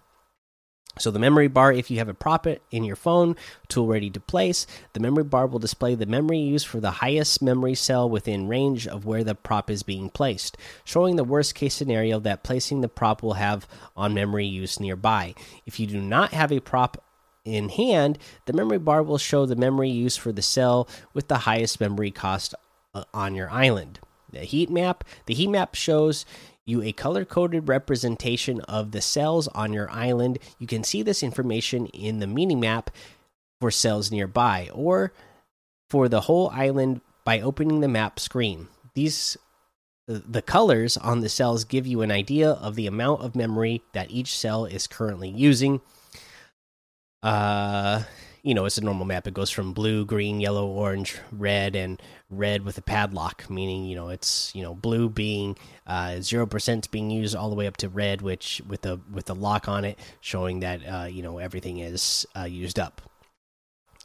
So, 1.00 1.10
the 1.10 1.20
memory 1.20 1.48
bar, 1.48 1.72
if 1.72 1.90
you 1.90 1.98
have 1.98 2.10
a 2.10 2.14
prop 2.14 2.46
in 2.70 2.84
your 2.84 2.98
phone, 2.98 3.36
tool 3.68 3.88
ready 3.88 4.12
to 4.12 4.20
place, 4.20 4.68
the 4.92 5.00
memory 5.00 5.24
bar 5.24 5.48
will 5.48 5.58
display 5.58 5.96
the 5.96 6.06
memory 6.06 6.38
use 6.38 6.64
for 6.64 6.80
the 6.80 6.92
highest 6.92 7.42
memory 7.42 7.74
cell 7.74 8.08
within 8.08 8.48
range 8.48 8.86
of 8.86 9.06
where 9.06 9.24
the 9.24 9.34
prop 9.34 9.72
is 9.72 9.82
being 9.82 10.10
placed, 10.10 10.56
showing 10.84 11.16
the 11.16 11.24
worst 11.24 11.56
case 11.56 11.74
scenario 11.74 12.20
that 12.20 12.44
placing 12.44 12.82
the 12.82 12.90
prop 12.90 13.24
will 13.24 13.34
have 13.34 13.68
on 13.96 14.14
memory 14.14 14.46
use 14.46 14.80
nearby. 14.80 15.34
If 15.66 15.80
you 15.80 15.88
do 15.88 16.00
not 16.00 16.34
have 16.34 16.52
a 16.52 16.60
prop 16.60 17.04
in 17.44 17.70
hand, 17.70 18.20
the 18.46 18.54
memory 18.54 18.80
bar 18.80 19.02
will 19.02 19.18
show 19.18 19.46
the 19.46 19.56
memory 19.56 19.90
use 19.90 20.18
for 20.18 20.32
the 20.32 20.44
cell 20.44 20.88
with 21.14 21.28
the 21.28 21.40
highest 21.40 21.80
memory 21.80 22.12
cost 22.12 22.54
uh, 22.94 23.06
on 23.14 23.34
your 23.34 23.50
island 23.50 24.00
the 24.34 24.40
heat 24.40 24.70
map. 24.70 25.04
The 25.26 25.34
heat 25.34 25.48
map 25.48 25.76
shows 25.76 26.26
you 26.66 26.82
a 26.82 26.92
color 26.92 27.26
coded 27.26 27.68
representation 27.68 28.62
of 28.62 28.92
the 28.92 29.02
cells 29.02 29.48
on 29.50 29.74
your 29.74 29.90
island. 29.92 30.40
You 30.60 30.68
can 30.68 30.84
see 30.84 31.02
this 31.02 31.24
information 31.24 31.88
in 31.88 32.20
the 32.20 32.28
mini 32.28 32.56
map 32.56 32.90
for 33.60 33.72
cells 33.72 34.12
nearby 34.12 34.70
or 34.74 35.14
for 35.90 36.10
the 36.10 36.22
whole 36.22 36.50
island 36.50 37.02
by 37.26 37.40
opening 37.40 37.82
the 37.82 37.88
map 37.88 38.20
screen. 38.20 38.68
These 38.94 39.38
the 40.06 40.42
colors 40.42 40.98
on 40.98 41.22
the 41.22 41.30
cells 41.30 41.64
give 41.64 41.88
you 41.88 42.02
an 42.02 42.12
idea 42.12 42.52
of 42.52 42.76
the 42.76 42.88
amount 42.88 43.22
of 43.22 43.38
memory 43.38 43.82
that 43.94 44.12
each 44.12 44.38
cell 44.38 44.66
is 44.66 44.86
currently 44.86 45.30
using. 45.30 45.80
Uh 47.22 48.04
you 48.44 48.54
know, 48.54 48.66
it's 48.66 48.78
a 48.78 48.84
normal 48.84 49.06
map. 49.06 49.26
It 49.26 49.34
goes 49.34 49.50
from 49.50 49.72
blue, 49.72 50.06
green, 50.06 50.42
yellow, 50.42 50.68
orange, 50.68 51.18
red, 51.32 51.78
and 51.78 52.02
red 52.30 52.66
with 52.66 52.78
a 52.78 52.82
padlock, 52.82 53.50
meaning 53.50 53.86
you 53.86 53.96
know 53.96 54.10
it's 54.10 54.54
you 54.54 54.62
know 54.62 54.76
blue 54.76 55.10
being 55.10 55.58
uh, 55.88 56.20
zero 56.20 56.46
percent 56.46 56.92
being 56.92 57.10
used 57.10 57.36
all 57.36 57.50
the 57.50 57.56
way 57.56 57.68
up 57.68 57.78
to 57.78 57.90
red, 57.90 58.22
which 58.22 58.62
with 58.68 58.86
a 58.86 59.00
with 59.12 59.30
a 59.30 59.34
lock 59.34 59.70
on 59.70 59.86
it, 59.86 59.98
showing 60.20 60.60
that 60.60 60.82
uh, 60.86 61.06
you 61.06 61.24
know 61.24 61.38
everything 61.38 61.80
is 61.80 62.28
uh, 62.38 62.44
used 62.44 62.78
up. 62.78 63.02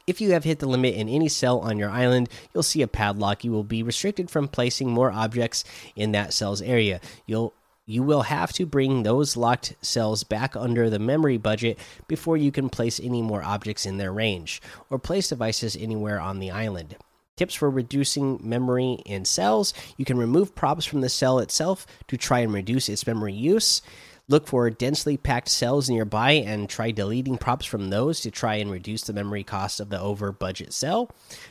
If 0.07 0.21
you 0.21 0.31
have 0.31 0.43
hit 0.43 0.59
the 0.59 0.67
limit 0.67 0.95
in 0.95 1.07
any 1.07 1.27
cell 1.27 1.59
on 1.59 1.77
your 1.77 1.89
island, 1.89 2.29
you'll 2.53 2.63
see 2.63 2.81
a 2.81 2.87
padlock. 2.87 3.43
You 3.43 3.51
will 3.51 3.65
be 3.65 3.83
restricted 3.83 4.31
from 4.31 4.47
placing 4.47 4.89
more 4.89 5.11
objects 5.11 5.65
in 5.95 6.13
that 6.13 6.33
cell's 6.33 6.61
area. 6.61 7.01
You'll 7.27 7.53
you 7.89 8.03
will 8.03 8.21
have 8.21 8.53
to 8.53 8.67
bring 8.67 9.01
those 9.01 9.35
locked 9.35 9.73
cells 9.81 10.23
back 10.23 10.55
under 10.55 10.91
the 10.91 10.99
memory 10.99 11.37
budget 11.37 11.79
before 12.07 12.37
you 12.37 12.51
can 12.51 12.69
place 12.69 12.99
any 12.99 13.19
more 13.19 13.41
objects 13.41 13.83
in 13.83 13.97
their 13.97 14.13
range 14.13 14.61
or 14.91 14.99
place 14.99 15.29
devices 15.29 15.75
anywhere 15.75 16.19
on 16.19 16.37
the 16.37 16.51
island. 16.51 16.95
Tips 17.35 17.55
for 17.55 17.67
reducing 17.67 18.39
memory 18.43 18.99
in 19.07 19.25
cells 19.25 19.73
you 19.97 20.05
can 20.05 20.19
remove 20.19 20.53
props 20.53 20.85
from 20.85 21.01
the 21.01 21.09
cell 21.09 21.39
itself 21.39 21.87
to 22.07 22.15
try 22.15 22.41
and 22.41 22.53
reduce 22.53 22.89
its 22.89 23.07
memory 23.07 23.33
use. 23.33 23.81
Look 24.27 24.45
for 24.45 24.69
densely 24.69 25.17
packed 25.17 25.49
cells 25.49 25.89
nearby 25.89 26.33
and 26.33 26.69
try 26.69 26.91
deleting 26.91 27.39
props 27.39 27.65
from 27.65 27.89
those 27.89 28.19
to 28.19 28.29
try 28.29 28.55
and 28.55 28.69
reduce 28.69 29.01
the 29.01 29.13
memory 29.13 29.43
cost 29.43 29.79
of 29.79 29.89
the 29.89 29.99
over 29.99 30.31
budget 30.31 30.73
cell. 30.73 31.09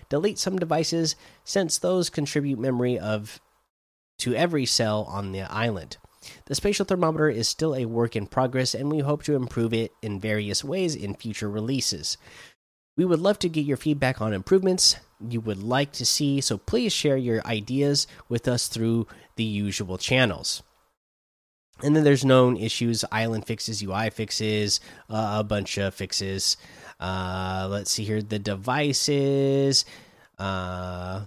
Delete 0.09 0.39
some 0.39 0.57
devices 0.57 1.17
since 1.43 1.79
those 1.79 2.11
contribute 2.11 2.61
memory 2.61 2.97
of 2.97 3.41
to 4.19 4.35
every 4.35 4.67
cell 4.67 5.05
on 5.11 5.33
the 5.33 5.43
island. 5.43 5.97
The 6.47 6.55
spatial 6.55 6.85
thermometer 6.85 7.29
is 7.29 7.49
still 7.49 7.75
a 7.75 7.85
work 7.87 8.17
in 8.17 8.27
progress, 8.27 8.75
and 8.75 8.91
we 8.91 9.01
hope 9.01 9.23
to 9.25 9.35
improve 9.35 9.73
it 9.73 9.93
in 10.03 10.21
various 10.21 10.65
ways 10.65 10.95
in 10.95 11.15
future 11.15 11.51
releases. 11.51 12.17
We 12.97 13.05
would 13.05 13.21
love 13.21 13.39
to 13.41 13.49
get 13.49 13.65
your 13.65 13.77
feedback 13.77 14.21
on 14.21 14.33
improvements 14.33 14.97
you 15.21 15.41
would 15.41 15.63
like 15.63 15.93
to 15.93 16.07
see, 16.07 16.41
so 16.41 16.59
please 16.59 16.93
share 16.93 17.17
your 17.17 17.45
ideas 17.47 18.07
with 18.29 18.47
us 18.47 18.69
through 18.69 19.07
the 19.37 19.45
usual 19.45 19.99
channels. 19.99 20.63
And 21.83 21.95
then 21.95 22.05
there's 22.05 22.25
known 22.25 22.57
issues, 22.57 23.05
island 23.13 23.47
fixes, 23.47 23.83
UI 23.83 24.11
fixes, 24.11 24.81
uh, 25.09 25.37
a 25.41 25.45
bunch 25.45 25.79
of 25.79 25.95
fixes. 25.95 26.57
Uh, 26.99 27.69
let's 27.71 27.93
see 27.93 28.05
here, 28.05 28.21
the 28.21 28.39
devices. 28.39 29.85
Uh, 30.39 31.27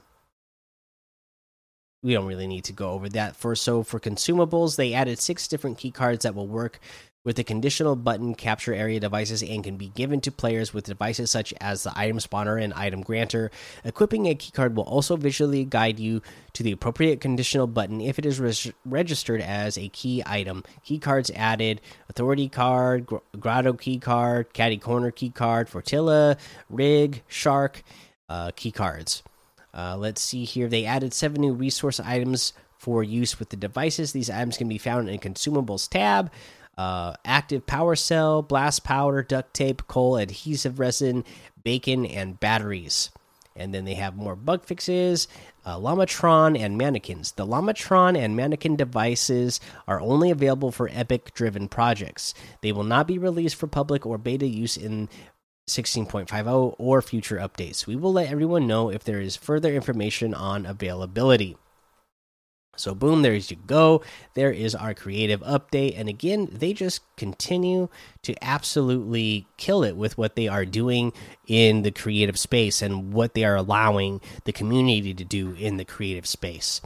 we 2.03 2.13
don't 2.13 2.25
really 2.25 2.47
need 2.47 2.63
to 2.65 2.73
go 2.73 2.91
over 2.91 3.09
that 3.09 3.35
for 3.35 3.55
so 3.55 3.83
for 3.83 3.99
consumables 3.99 4.75
they 4.75 4.93
added 4.93 5.19
six 5.19 5.47
different 5.47 5.77
key 5.77 5.91
cards 5.91 6.23
that 6.23 6.35
will 6.35 6.47
work 6.47 6.79
with 7.23 7.35
the 7.35 7.43
conditional 7.43 7.95
button 7.95 8.33
capture 8.33 8.73
area 8.73 8.99
devices 8.99 9.43
and 9.43 9.63
can 9.63 9.77
be 9.77 9.89
given 9.89 10.19
to 10.21 10.31
players 10.31 10.73
with 10.73 10.85
devices 10.85 11.29
such 11.29 11.53
as 11.61 11.83
the 11.83 11.93
item 11.95 12.17
spawner 12.17 12.61
and 12.61 12.73
item 12.73 13.01
granter. 13.01 13.51
Equipping 13.83 14.25
a 14.25 14.33
keycard 14.33 14.73
will 14.73 14.83
also 14.83 15.15
visually 15.15 15.63
guide 15.63 15.99
you 15.99 16.21
to 16.53 16.63
the 16.63 16.71
appropriate 16.71 17.21
conditional 17.21 17.67
button 17.67 18.01
if 18.01 18.17
it 18.17 18.25
is 18.25 18.71
registered 18.85 19.41
as 19.41 19.77
a 19.77 19.89
key 19.89 20.23
item. 20.25 20.63
Keycards 20.85 21.31
added 21.35 21.79
authority 22.09 22.49
card, 22.49 23.05
gr 23.05 23.17
grotto 23.39 23.73
key 23.73 23.99
card, 23.99 24.51
Catty 24.53 24.77
Corner 24.77 25.11
key 25.11 25.29
card, 25.29 25.69
fortilla, 25.69 26.37
rig, 26.69 27.21
shark 27.27 27.83
uh, 28.29 28.51
key 28.55 28.71
cards. 28.71 29.21
Uh, 29.73 29.95
let's 29.97 30.21
see 30.21 30.43
here. 30.43 30.67
They 30.67 30.85
added 30.85 31.13
seven 31.13 31.41
new 31.41 31.53
resource 31.53 31.99
items 31.99 32.53
for 32.77 33.03
use 33.03 33.39
with 33.39 33.49
the 33.49 33.57
devices. 33.57 34.11
These 34.11 34.29
items 34.29 34.57
can 34.57 34.67
be 34.67 34.77
found 34.77 35.09
in 35.09 35.19
consumables 35.19 35.87
tab. 35.87 36.31
Uh, 36.77 37.13
active 37.25 37.65
power 37.67 37.95
cell, 37.95 38.41
blast 38.41 38.83
powder, 38.83 39.21
duct 39.21 39.53
tape, 39.53 39.87
coal, 39.87 40.17
adhesive 40.17 40.79
resin, 40.79 41.23
bacon, 41.63 42.05
and 42.05 42.39
batteries. 42.39 43.11
And 43.55 43.73
then 43.73 43.85
they 43.85 43.95
have 43.95 44.15
more 44.15 44.35
bug 44.35 44.63
fixes, 44.65 45.27
uh, 45.65 45.77
and 45.77 46.77
mannequins. 46.77 47.33
The 47.33 47.45
Llamatron 47.45 48.17
and 48.17 48.35
mannequin 48.35 48.77
devices 48.77 49.59
are 49.87 50.01
only 50.01 50.31
available 50.31 50.71
for 50.71 50.89
Epic 50.91 51.33
driven 51.33 51.67
projects. 51.67 52.33
They 52.61 52.71
will 52.71 52.83
not 52.83 53.07
be 53.07 53.17
released 53.17 53.57
for 53.57 53.67
public 53.67 54.05
or 54.05 54.17
beta 54.17 54.47
use 54.47 54.77
in 54.77 55.09
16.50 55.67 56.75
or 56.77 57.01
future 57.01 57.37
updates. 57.37 57.85
We 57.85 57.95
will 57.95 58.13
let 58.13 58.29
everyone 58.29 58.67
know 58.67 58.89
if 58.89 59.03
there 59.03 59.21
is 59.21 59.35
further 59.35 59.73
information 59.73 60.33
on 60.33 60.65
availability. 60.65 61.57
So, 62.77 62.95
boom, 62.95 63.21
there 63.21 63.35
you 63.35 63.55
go. 63.67 64.01
There 64.33 64.51
is 64.51 64.73
our 64.73 64.93
creative 64.93 65.41
update. 65.41 65.93
And 65.97 66.07
again, 66.07 66.47
they 66.51 66.73
just 66.73 67.01
continue 67.17 67.89
to 68.23 68.33
absolutely 68.41 69.45
kill 69.57 69.83
it 69.83 69.97
with 69.97 70.17
what 70.17 70.35
they 70.35 70.47
are 70.47 70.65
doing 70.65 71.11
in 71.47 71.81
the 71.81 71.91
creative 71.91 72.39
space 72.39 72.81
and 72.81 73.13
what 73.13 73.33
they 73.33 73.43
are 73.43 73.57
allowing 73.57 74.21
the 74.45 74.53
community 74.53 75.13
to 75.13 75.25
do 75.25 75.51
in 75.53 75.77
the 75.77 75.85
creative 75.85 76.25
space. 76.25 76.81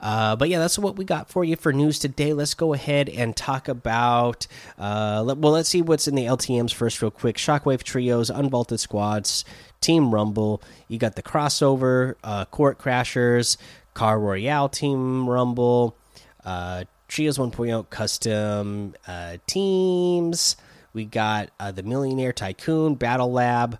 Uh, 0.00 0.34
but 0.34 0.48
yeah, 0.48 0.58
that's 0.58 0.78
what 0.78 0.96
we 0.96 1.04
got 1.04 1.28
for 1.28 1.44
you 1.44 1.56
for 1.56 1.72
news 1.72 1.98
today. 1.98 2.32
Let's 2.32 2.54
go 2.54 2.72
ahead 2.72 3.08
and 3.08 3.36
talk 3.36 3.68
about. 3.68 4.46
Uh, 4.78 5.22
let, 5.24 5.38
well, 5.38 5.52
let's 5.52 5.68
see 5.68 5.82
what's 5.82 6.08
in 6.08 6.14
the 6.14 6.24
LTM's 6.24 6.72
first, 6.72 7.02
real 7.02 7.10
quick. 7.10 7.36
Shockwave 7.36 7.82
trios, 7.82 8.30
unvaulted 8.30 8.78
squads, 8.78 9.44
Team 9.80 10.12
Rumble. 10.12 10.62
You 10.88 10.98
got 10.98 11.16
the 11.16 11.22
crossover, 11.22 12.14
uh, 12.24 12.46
Court 12.46 12.78
Crashers, 12.78 13.56
Car 13.92 14.18
Royale 14.18 14.68
Team 14.68 15.28
Rumble, 15.28 15.96
uh, 16.44 16.84
Trios 17.08 17.38
1.0 17.38 17.90
custom 17.90 18.94
uh, 19.06 19.36
teams. 19.46 20.56
We 20.92 21.04
got 21.04 21.50
the 21.74 21.82
Millionaire 21.82 22.32
Tycoon 22.32 22.94
Battle 22.94 23.30
Lab. 23.30 23.78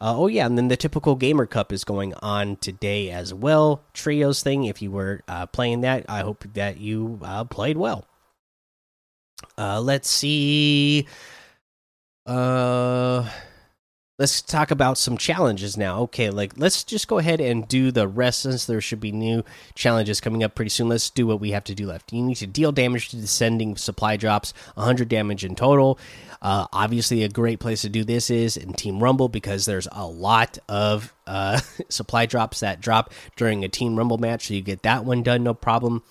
Uh, 0.00 0.14
oh 0.16 0.26
yeah, 0.28 0.46
and 0.46 0.56
then 0.56 0.68
the 0.68 0.76
typical 0.76 1.16
gamer 1.16 1.46
cup 1.46 1.72
is 1.72 1.82
going 1.82 2.14
on 2.22 2.56
today 2.56 3.10
as 3.10 3.34
well. 3.34 3.82
Trios 3.92 4.42
thing. 4.42 4.64
If 4.64 4.80
you 4.80 4.92
were 4.92 5.22
uh, 5.26 5.46
playing 5.46 5.80
that, 5.80 6.06
I 6.08 6.20
hope 6.20 6.44
that 6.54 6.78
you 6.78 7.18
uh, 7.22 7.44
played 7.44 7.76
well. 7.76 8.04
Uh, 9.56 9.80
let's 9.80 10.08
see. 10.08 11.06
Uh, 12.26 13.28
let's 14.18 14.42
talk 14.42 14.72
about 14.72 14.98
some 14.98 15.16
challenges 15.16 15.76
now. 15.76 16.00
Okay, 16.00 16.30
like 16.30 16.52
let's 16.56 16.82
just 16.82 17.06
go 17.06 17.18
ahead 17.18 17.40
and 17.40 17.68
do 17.68 17.92
the 17.92 18.08
rest 18.08 18.40
since 18.40 18.66
there 18.66 18.80
should 18.80 19.00
be 19.00 19.12
new 19.12 19.44
challenges 19.74 20.20
coming 20.20 20.42
up 20.42 20.54
pretty 20.54 20.70
soon. 20.70 20.88
Let's 20.88 21.08
do 21.08 21.26
what 21.26 21.40
we 21.40 21.52
have 21.52 21.64
to 21.64 21.74
do 21.74 21.86
left. 21.86 22.12
You 22.12 22.22
need 22.22 22.36
to 22.36 22.46
deal 22.46 22.72
damage 22.72 23.10
to 23.10 23.16
descending 23.16 23.76
supply 23.76 24.16
drops, 24.16 24.52
100 24.74 25.08
damage 25.08 25.44
in 25.44 25.54
total. 25.54 25.98
Uh, 26.42 26.66
obviously, 26.72 27.22
a 27.22 27.28
great 27.28 27.60
place 27.60 27.82
to 27.82 27.88
do 27.88 28.04
this 28.04 28.30
is 28.30 28.56
in 28.56 28.72
Team 28.72 29.02
Rumble 29.02 29.28
because 29.28 29.66
there's 29.66 29.88
a 29.92 30.06
lot 30.06 30.58
of 30.68 31.14
uh, 31.26 31.60
supply 31.88 32.26
drops 32.26 32.60
that 32.60 32.80
drop 32.80 33.12
during 33.36 33.64
a 33.64 33.68
Team 33.68 33.96
Rumble 33.96 34.18
match, 34.18 34.48
so 34.48 34.54
you 34.54 34.62
get 34.62 34.82
that 34.82 35.04
one 35.04 35.22
done 35.22 35.44
no 35.44 35.54
problem. 35.54 36.02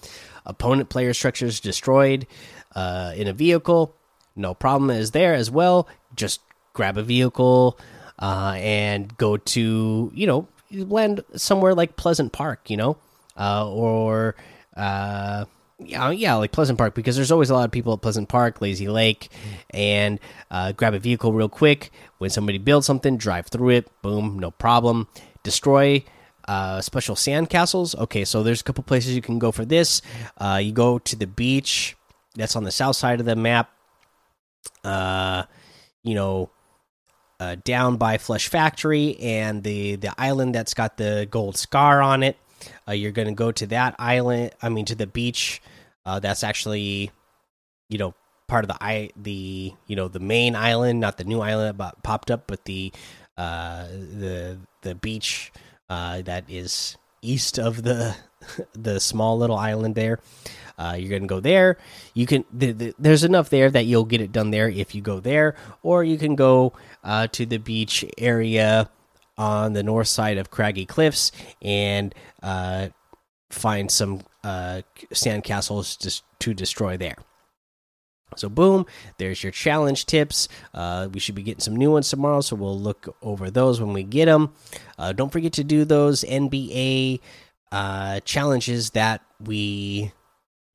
Opponent 0.45 0.87
player 0.87 1.13
structures 1.13 1.59
destroyed 1.59 2.25
uh, 2.73 3.13
in 3.17 3.27
a 3.27 3.33
vehicle, 3.33 3.93
no 4.35 4.53
problem 4.53 4.91
is 4.91 5.11
there 5.11 5.33
as 5.33 5.51
well. 5.51 5.89
Just 6.15 6.39
grab 6.73 6.97
a 6.97 7.03
vehicle 7.03 7.77
uh, 8.19 8.55
and 8.57 9.15
go 9.17 9.37
to 9.37 10.11
you 10.13 10.27
know 10.27 10.47
land 10.71 11.21
somewhere 11.35 11.73
like 11.73 11.95
Pleasant 11.95 12.31
Park, 12.31 12.69
you 12.69 12.77
know, 12.77 12.97
uh, 13.37 13.69
or 13.69 14.35
uh, 14.75 15.45
yeah, 15.79 16.09
yeah, 16.09 16.35
like 16.35 16.51
Pleasant 16.51 16.77
Park 16.77 16.95
because 16.95 17.15
there's 17.15 17.31
always 17.31 17.49
a 17.49 17.53
lot 17.53 17.65
of 17.65 17.71
people 17.71 17.93
at 17.93 18.01
Pleasant 18.01 18.29
Park, 18.29 18.61
Lazy 18.61 18.87
Lake, 18.87 19.29
and 19.71 20.19
uh, 20.49 20.71
grab 20.71 20.93
a 20.93 20.99
vehicle 20.99 21.33
real 21.33 21.49
quick. 21.49 21.91
When 22.17 22.29
somebody 22.29 22.57
builds 22.57 22.87
something, 22.87 23.17
drive 23.17 23.47
through 23.47 23.69
it. 23.69 24.01
Boom, 24.01 24.39
no 24.39 24.51
problem. 24.51 25.07
Destroy 25.43 26.03
uh, 26.47 26.81
special 26.81 27.15
sand 27.15 27.49
castles. 27.49 27.93
Okay, 27.95 28.25
so 28.25 28.41
there's 28.41 28.61
a 28.61 28.63
couple 28.63 28.83
places 28.83 29.15
you 29.15 29.21
can 29.21 29.37
go 29.37 29.51
for 29.51 29.65
this. 29.65 30.01
Uh, 30.37 30.59
you 30.61 30.71
go 30.71 30.97
to 30.99 31.15
the 31.15 31.27
beach 31.27 31.95
that's 32.35 32.55
on 32.55 32.63
the 32.63 32.71
south 32.71 32.95
side 32.95 33.19
of 33.19 33.25
the 33.25 33.35
map. 33.35 33.69
Uh, 34.83 35.43
you 36.03 36.15
know, 36.15 36.49
uh, 37.39 37.55
down 37.63 37.97
by 37.97 38.17
Flesh 38.17 38.47
Factory 38.47 39.17
and 39.19 39.63
the 39.63 39.95
the 39.95 40.13
island 40.19 40.55
that's 40.55 40.73
got 40.73 40.97
the 40.97 41.27
gold 41.29 41.57
scar 41.57 42.01
on 42.01 42.23
it. 42.23 42.37
Uh, 42.87 42.93
you're 42.93 43.11
going 43.11 43.27
to 43.27 43.33
go 43.33 43.51
to 43.51 43.67
that 43.67 43.95
island. 43.99 44.51
I 44.61 44.69
mean, 44.69 44.85
to 44.85 44.95
the 44.95 45.07
beach. 45.07 45.61
Uh, 46.05 46.19
that's 46.19 46.43
actually, 46.43 47.11
you 47.89 47.97
know, 47.97 48.13
part 48.47 48.63
of 48.63 48.69
the 48.69 48.77
i 48.81 49.09
the 49.17 49.73
you 49.87 49.95
know 49.95 50.07
the 50.07 50.19
main 50.19 50.55
island, 50.55 50.99
not 50.99 51.17
the 51.17 51.23
new 51.25 51.41
island 51.41 51.77
that 51.77 52.03
popped 52.03 52.31
up, 52.31 52.45
but 52.47 52.65
the 52.65 52.91
uh, 53.37 53.87
the 53.87 54.57
the 54.81 54.95
beach 54.95 55.51
uh, 55.89 56.21
that 56.23 56.45
is 56.49 56.97
east 57.21 57.59
of 57.59 57.83
the 57.83 58.15
the 58.73 58.99
small 58.99 59.37
little 59.37 59.57
island 59.57 59.95
there. 59.95 60.19
Uh, 60.79 60.95
you're 60.97 61.19
to 61.19 61.25
go 61.25 61.39
there. 61.39 61.77
You 62.13 62.27
can 62.27 62.45
the, 62.53 62.71
the, 62.71 62.95
there's 62.99 63.23
enough 63.23 63.49
there 63.49 63.71
that 63.71 63.85
you'll 63.85 64.05
get 64.05 64.21
it 64.21 64.31
done 64.31 64.51
there 64.51 64.69
if 64.69 64.93
you 64.93 65.01
go 65.01 65.19
there, 65.19 65.55
or 65.81 66.03
you 66.03 66.17
can 66.17 66.35
go 66.35 66.73
uh, 67.03 67.27
to 67.27 67.47
the 67.47 67.57
beach 67.57 68.05
area 68.17 68.89
on 69.37 69.73
the 69.73 69.83
north 69.83 70.07
side 70.07 70.37
of 70.37 70.51
Craggy 70.51 70.85
Cliffs 70.85 71.31
and 71.61 72.13
uh, 72.43 72.89
find 73.49 73.91
some 73.91 74.21
uh, 74.43 74.81
sand 75.11 75.43
castles 75.43 75.95
just 75.95 76.23
to 76.39 76.53
destroy 76.53 76.95
there. 76.97 77.17
So 78.35 78.49
boom, 78.49 78.85
there's 79.17 79.41
your 79.41 79.51
challenge 79.51 80.05
tips. 80.05 80.47
Uh, 80.73 81.07
we 81.11 81.19
should 81.19 81.35
be 81.35 81.43
getting 81.43 81.61
some 81.61 81.75
new 81.75 81.91
ones 81.91 82.09
tomorrow, 82.09 82.41
so 82.41 82.55
we'll 82.55 82.77
look 82.77 83.15
over 83.21 83.49
those 83.49 83.79
when 83.79 83.93
we 83.93 84.03
get 84.03 84.25
them. 84.25 84.53
Uh, 84.97 85.13
don't 85.13 85.31
forget 85.31 85.53
to 85.53 85.63
do 85.63 85.85
those 85.85 86.23
NBA 86.23 87.21
uh, 87.71 88.19
challenges 88.21 88.91
that 88.91 89.21
we 89.39 90.11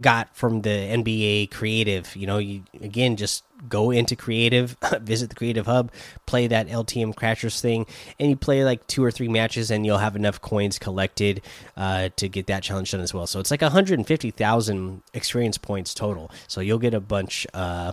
got 0.03 0.37
from 0.37 0.63
the 0.63 0.69
NBA 0.69 1.51
creative. 1.51 2.15
You 2.15 2.27
know, 2.27 2.39
you 2.39 2.65
again 2.81 3.17
just 3.17 3.45
go 3.69 3.91
into 3.91 4.17
creative, 4.17 4.77
visit 5.01 5.31
the 5.31 5.37
creative 5.37 5.67
hub, 5.67 5.93
play 6.27 6.49
that 6.49 6.69
LTM 6.69 7.15
Crashers 7.15 7.61
thing, 7.61 7.87
and 8.19 8.29
you 8.29 8.37
play 8.37 8.65
like 8.65 8.87
two 8.87 9.03
or 9.03 9.11
three 9.11 9.29
matches, 9.29 9.71
and 9.71 9.87
you'll 9.87 9.99
have 9.99 10.17
enough 10.17 10.41
coins 10.41 10.79
collected 10.79 11.41
uh, 11.77 12.11
to 12.17 12.29
get 12.29 12.49
that 12.49 12.63
challenge 12.63 12.91
done 12.91 13.01
as 13.01 13.15
well. 13.15 13.27
So 13.27 13.41
it's 13.41 13.51
like 13.51 13.63
150,000 13.63 15.03
experience 15.15 15.57
points 15.57 15.95
total. 15.95 16.31
So 16.49 16.61
you'll 16.61 16.79
get 16.79 16.93
a 16.93 17.01
bunch. 17.01 17.47
Uh, 17.55 17.93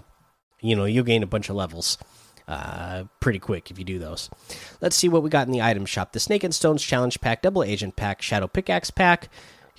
you 0.62 0.76
know, 0.76 0.84
you'll 0.84 1.06
gain 1.06 1.24
a 1.24 1.28
bunch 1.28 1.50
of 1.50 1.56
levels. 1.56 1.98
Uh, 2.50 3.04
pretty 3.20 3.38
quick 3.38 3.70
if 3.70 3.78
you 3.78 3.86
do 3.86 4.00
those. 4.00 4.28
Let's 4.82 4.96
see 4.96 5.08
what 5.08 5.22
we 5.22 5.30
got 5.30 5.46
in 5.46 5.54
the 5.54 5.62
item 5.62 5.86
shop. 5.86 6.14
The 6.14 6.20
Snake 6.20 6.44
and 6.44 6.54
Stones 6.54 6.84
Challenge 6.84 7.22
Pack, 7.22 7.44
Double 7.44 7.64
Agent 7.64 7.96
Pack, 7.96 8.24
Shadow 8.24 8.48
Pickaxe 8.48 8.90
Pack, 8.90 9.30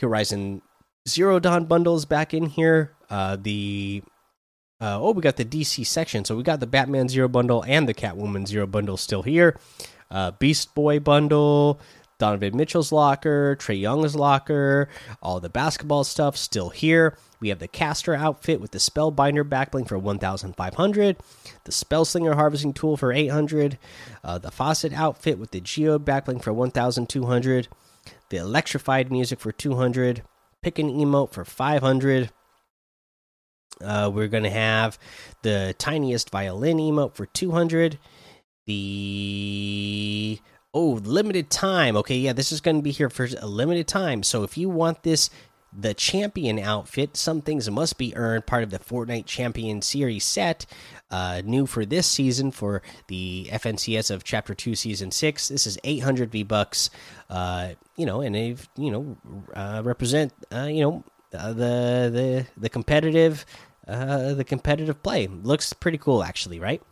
Horizon 0.01 0.63
Zero 1.09 1.41
Dawn 1.41 1.65
bundles 1.65 2.05
back 2.05 2.33
in 2.33 2.47
here. 2.47 2.93
Uh, 3.11 3.37
the 3.41 4.05
uh, 4.81 5.01
oh, 5.01 5.11
we 5.11 5.21
got 5.21 5.37
the 5.37 5.45
DC 5.45 5.85
section. 5.85 6.25
So 6.25 6.37
we 6.37 6.45
got 6.45 6.61
the 6.61 6.67
Batman 6.69 7.09
Zero 7.09 7.27
bundle 7.27 7.65
and 7.67 7.89
the 7.89 7.95
Catwoman 7.95 8.47
Zero 8.47 8.69
bundle 8.69 8.97
still 8.97 9.23
here. 9.23 9.59
Uh, 10.09 10.31
Beast 10.31 10.73
Boy 10.75 11.01
bundle, 11.01 11.81
Donovan 12.21 12.57
Mitchell's 12.57 12.93
locker, 12.93 13.57
Trae 13.57 13.81
Young's 13.81 14.15
locker, 14.15 14.89
all 15.21 15.41
the 15.41 15.49
basketball 15.49 16.05
stuff 16.05 16.37
still 16.37 16.69
here. 16.69 17.17
We 17.41 17.49
have 17.49 17.59
the 17.59 17.67
caster 17.67 18.15
outfit 18.15 18.61
with 18.61 18.71
the 18.71 18.79
spellbinder 18.79 19.43
backbling 19.43 19.89
for 19.89 19.99
1500, 19.99 21.17
the 21.65 21.73
spellslinger 21.73 22.35
harvesting 22.35 22.73
tool 22.73 22.97
for 22.97 23.13
800, 23.13 23.79
uh, 24.23 24.39
the 24.39 24.53
Facet 24.53 24.93
outfit 24.93 25.39
with 25.39 25.51
the 25.51 25.61
geode 25.61 26.05
backbling 26.05 26.43
for 26.43 26.53
1200, 26.53 27.69
the 28.29 28.37
electrified 28.37 29.11
music 29.11 29.41
for 29.41 29.51
200, 29.51 30.23
pick 30.63 30.79
an 30.79 30.91
emote 30.91 31.33
for 31.33 31.45
500 31.45 32.31
uh, 33.83 34.11
we're 34.13 34.29
going 34.29 34.45
to 34.45 34.51
have 34.51 34.99
the 35.43 35.75
tiniest 35.79 36.31
violin 36.31 36.79
emote 36.79 37.15
for 37.15 37.27
200. 37.27 37.99
The 38.67 40.39
oh, 40.75 41.01
limited 41.03 41.51
time. 41.51 41.97
Okay, 41.97 42.17
yeah, 42.17 42.33
this 42.33 42.53
is 42.53 42.61
going 42.61 42.77
to 42.77 42.83
be 42.83 42.91
here 42.91 43.11
for 43.11 43.29
a 43.39 43.47
limited 43.47 43.89
time. 43.89 44.23
So 44.23 44.43
if 44.43 44.57
you 44.57 44.69
want 44.69 45.03
this 45.03 45.31
the 45.73 45.95
champion 45.95 46.59
outfit, 46.59 47.17
some 47.17 47.41
things 47.41 47.71
must 47.71 47.97
be 47.97 48.17
earned 48.17 48.47
part 48.47 48.65
of 48.65 48.71
the 48.71 48.79
Fortnite 48.79 49.27
Champion 49.27 49.83
Series 49.83 50.25
set. 50.25 50.67
Uh, 51.11 51.43
new 51.45 51.67
for 51.67 51.85
this 51.85 52.07
season 52.07 52.51
for 52.51 52.83
the 53.09 53.49
FNCS 53.51 54.11
of 54.11 54.25
Chapter 54.25 54.55
Two, 54.55 54.75
Season 54.75 55.11
Six. 55.11 55.49
This 55.49 55.67
is 55.67 55.79
800 55.85 56.31
V 56.31 56.43
bucks. 56.43 56.91
Uh, 57.29 57.71
you 57.97 58.07
know, 58.07 58.21
and 58.21 58.35
they've, 58.35 58.69
you 58.77 58.91
know 58.91 59.17
uh, 59.55 59.83
represent 59.85 60.33
uh, 60.53 60.65
you 60.65 60.83
know 60.83 61.05
uh, 61.35 61.53
the 61.53 62.11
the 62.13 62.47
the 62.57 62.69
competitive 62.69 63.45
uh, 63.87 64.35
the 64.35 64.45
competitive 64.45 65.03
play. 65.03 65.27
Looks 65.27 65.73
pretty 65.73 65.99
cool, 65.99 66.23
actually, 66.23 66.61
right? 66.61 66.83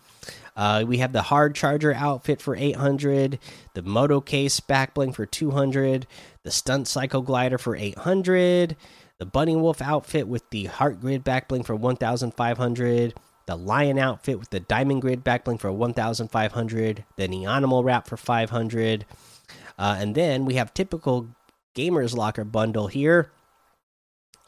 Uh, 0.56 0.84
we 0.86 0.98
have 0.98 1.12
the 1.12 1.22
hard 1.22 1.54
charger 1.54 1.94
outfit 1.94 2.40
for 2.40 2.56
800, 2.56 3.38
the 3.74 3.82
moto 3.82 4.20
case 4.20 4.60
back 4.60 4.94
bling 4.94 5.12
for 5.12 5.24
200, 5.24 6.06
the 6.42 6.50
stunt 6.50 6.88
cycle 6.88 7.22
glider 7.22 7.58
for 7.58 7.76
800, 7.76 8.76
the 9.18 9.26
bunny 9.26 9.56
wolf 9.56 9.80
outfit 9.80 10.26
with 10.26 10.48
the 10.50 10.64
heart 10.64 11.00
grid 11.00 11.22
back 11.22 11.48
bling 11.48 11.62
for 11.62 11.76
1500, 11.76 13.14
the 13.46 13.56
lion 13.56 13.98
outfit 13.98 14.38
with 14.38 14.50
the 14.50 14.60
diamond 14.60 15.02
grid 15.02 15.22
back 15.22 15.44
bling 15.44 15.58
for 15.58 15.72
1500, 15.72 17.04
the 17.16 17.28
neonimal 17.28 17.84
wrap 17.84 18.08
for 18.08 18.16
500, 18.16 19.06
uh, 19.78 19.96
and 19.98 20.14
then 20.14 20.44
we 20.44 20.54
have 20.54 20.74
typical 20.74 21.28
gamers 21.76 22.16
locker 22.16 22.44
bundle 22.44 22.88
here 22.88 23.30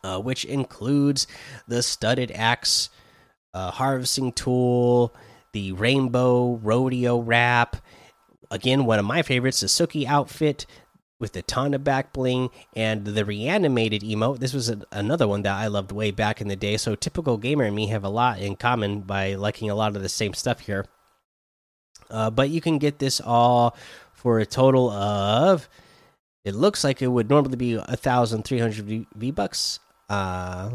uh, 0.02 0.18
which 0.18 0.44
includes 0.44 1.26
the 1.68 1.82
studded 1.82 2.32
axe 2.34 2.90
uh, 3.52 3.70
harvesting 3.70 4.32
tool, 4.32 5.14
the 5.52 5.72
rainbow 5.72 6.56
rodeo 6.62 7.18
wrap. 7.18 7.76
Again, 8.50 8.84
one 8.84 8.98
of 8.98 9.04
my 9.04 9.22
favorites, 9.22 9.60
the 9.60 9.66
Tsuki 9.66 10.06
outfit 10.06 10.66
with 11.20 11.32
the 11.32 11.42
Tana 11.42 11.78
back 11.78 12.12
bling 12.12 12.50
and 12.74 13.04
the 13.04 13.24
reanimated 13.24 14.02
emote. 14.02 14.38
This 14.38 14.54
was 14.54 14.70
a, 14.70 14.80
another 14.90 15.28
one 15.28 15.42
that 15.42 15.54
I 15.54 15.66
loved 15.66 15.92
way 15.92 16.10
back 16.10 16.40
in 16.40 16.48
the 16.48 16.56
day. 16.56 16.76
So, 16.76 16.94
typical 16.94 17.36
gamer 17.36 17.64
and 17.64 17.76
me 17.76 17.88
have 17.88 18.04
a 18.04 18.08
lot 18.08 18.40
in 18.40 18.56
common 18.56 19.02
by 19.02 19.34
liking 19.34 19.70
a 19.70 19.74
lot 19.74 19.94
of 19.94 20.02
the 20.02 20.08
same 20.08 20.34
stuff 20.34 20.60
here. 20.60 20.86
Uh, 22.10 22.30
but 22.30 22.50
you 22.50 22.60
can 22.60 22.78
get 22.78 22.98
this 22.98 23.20
all 23.20 23.76
for 24.12 24.38
a 24.40 24.46
total 24.46 24.90
of. 24.90 25.68
It 26.44 26.54
looks 26.54 26.82
like 26.82 27.02
it 27.02 27.08
would 27.08 27.28
normally 27.28 27.56
be 27.56 27.74
a 27.74 27.96
thousand 27.96 28.44
three 28.44 28.58
hundred 28.58 29.06
V 29.14 29.30
bucks 29.30 29.78
uh, 30.08 30.70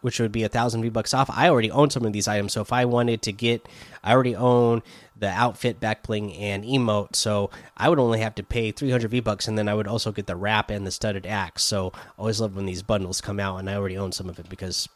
which 0.00 0.20
would 0.20 0.32
be 0.32 0.42
a 0.42 0.48
thousand 0.48 0.82
V 0.82 0.88
bucks 0.88 1.14
off. 1.14 1.30
I 1.30 1.48
already 1.48 1.70
own 1.70 1.90
some 1.90 2.04
of 2.04 2.12
these 2.12 2.28
items, 2.28 2.52
so 2.52 2.60
if 2.60 2.72
I 2.72 2.84
wanted 2.84 3.22
to 3.22 3.32
get, 3.32 3.68
I 4.02 4.12
already 4.12 4.36
own 4.36 4.82
the 5.16 5.28
outfit, 5.28 5.80
backbling, 5.80 6.38
and 6.40 6.64
emote, 6.64 7.14
so 7.14 7.50
I 7.76 7.88
would 7.88 7.98
only 7.98 8.20
have 8.20 8.34
to 8.36 8.42
pay 8.42 8.70
300 8.70 9.10
V 9.10 9.20
bucks, 9.20 9.48
and 9.48 9.58
then 9.58 9.68
I 9.68 9.74
would 9.74 9.86
also 9.86 10.12
get 10.12 10.26
the 10.26 10.36
wrap 10.36 10.70
and 10.70 10.86
the 10.86 10.90
studded 10.90 11.26
axe. 11.26 11.62
So 11.62 11.92
always 12.18 12.40
love 12.40 12.56
when 12.56 12.66
these 12.66 12.82
bundles 12.82 13.20
come 13.20 13.38
out, 13.38 13.58
and 13.58 13.68
I 13.68 13.74
already 13.74 13.98
own 13.98 14.12
some 14.12 14.28
of 14.28 14.38
it 14.38 14.48
because 14.48 14.88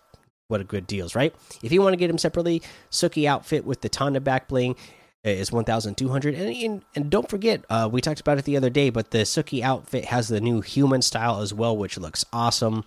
what 0.49 0.61
a 0.61 0.64
good 0.64 0.87
deals, 0.87 1.14
right? 1.14 1.35
If 1.62 1.73
you 1.73 1.81
want 1.83 1.95
to 1.95 1.99
get 1.99 2.09
them 2.09 2.19
separately, 2.19 2.62
Tsuki 2.90 3.27
outfit 3.27 3.64
with 3.64 3.81
the 3.81 3.88
Tana 3.88 4.21
backbling 4.21 4.77
is 5.24 5.50
1200 5.50 6.34
and, 6.34 6.54
and, 6.54 6.84
and 6.94 7.10
don't 7.10 7.28
forget 7.28 7.64
uh, 7.70 7.88
we 7.90 8.00
talked 8.00 8.20
about 8.20 8.38
it 8.38 8.44
the 8.44 8.56
other 8.56 8.70
day 8.70 8.90
but 8.90 9.10
the 9.10 9.18
Tsuki 9.18 9.62
outfit 9.62 10.06
has 10.06 10.28
the 10.28 10.40
new 10.40 10.60
human 10.60 11.00
style 11.02 11.40
as 11.40 11.54
well 11.54 11.76
which 11.76 11.98
looks 11.98 12.24
awesome 12.32 12.84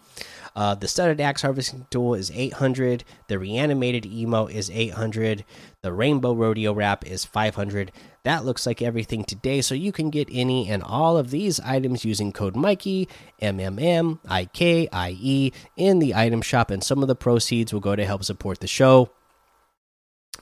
uh, 0.58 0.74
the 0.74 0.88
studded 0.88 1.22
axe 1.22 1.44
harvesting 1.44 1.86
tool 1.92 2.16
is 2.16 2.32
800. 2.34 3.04
The 3.28 3.38
reanimated 3.38 4.08
emo 4.08 4.48
is 4.48 4.72
800. 4.72 5.46
The 5.84 5.94
rainbow 5.94 6.34
rodeo 6.34 6.74
wrap 6.74 7.06
is 7.06 7.24
500. 7.24 7.92
That 8.24 8.44
looks 8.44 8.66
like 8.66 8.82
everything 8.82 9.24
today. 9.24 9.62
So 9.62 9.76
you 9.76 9.92
can 9.92 10.10
get 10.10 10.28
any 10.32 10.68
and 10.68 10.82
all 10.82 11.16
of 11.16 11.30
these 11.30 11.60
items 11.60 12.04
using 12.04 12.32
code 12.32 12.56
Mikey 12.56 13.08
M 13.40 13.60
M 13.60 13.78
M 13.78 14.20
I 14.28 14.46
K 14.46 14.90
I 14.92 15.16
E 15.22 15.52
in 15.76 16.00
the 16.00 16.16
item 16.16 16.42
shop, 16.42 16.72
and 16.72 16.84
some 16.84 17.04
of 17.04 17.08
the 17.08 17.16
proceeds 17.16 17.72
will 17.72 17.80
go 17.80 17.96
to 17.96 18.04
help 18.04 18.24
support 18.24 18.60
the 18.60 18.68
show. 18.68 19.12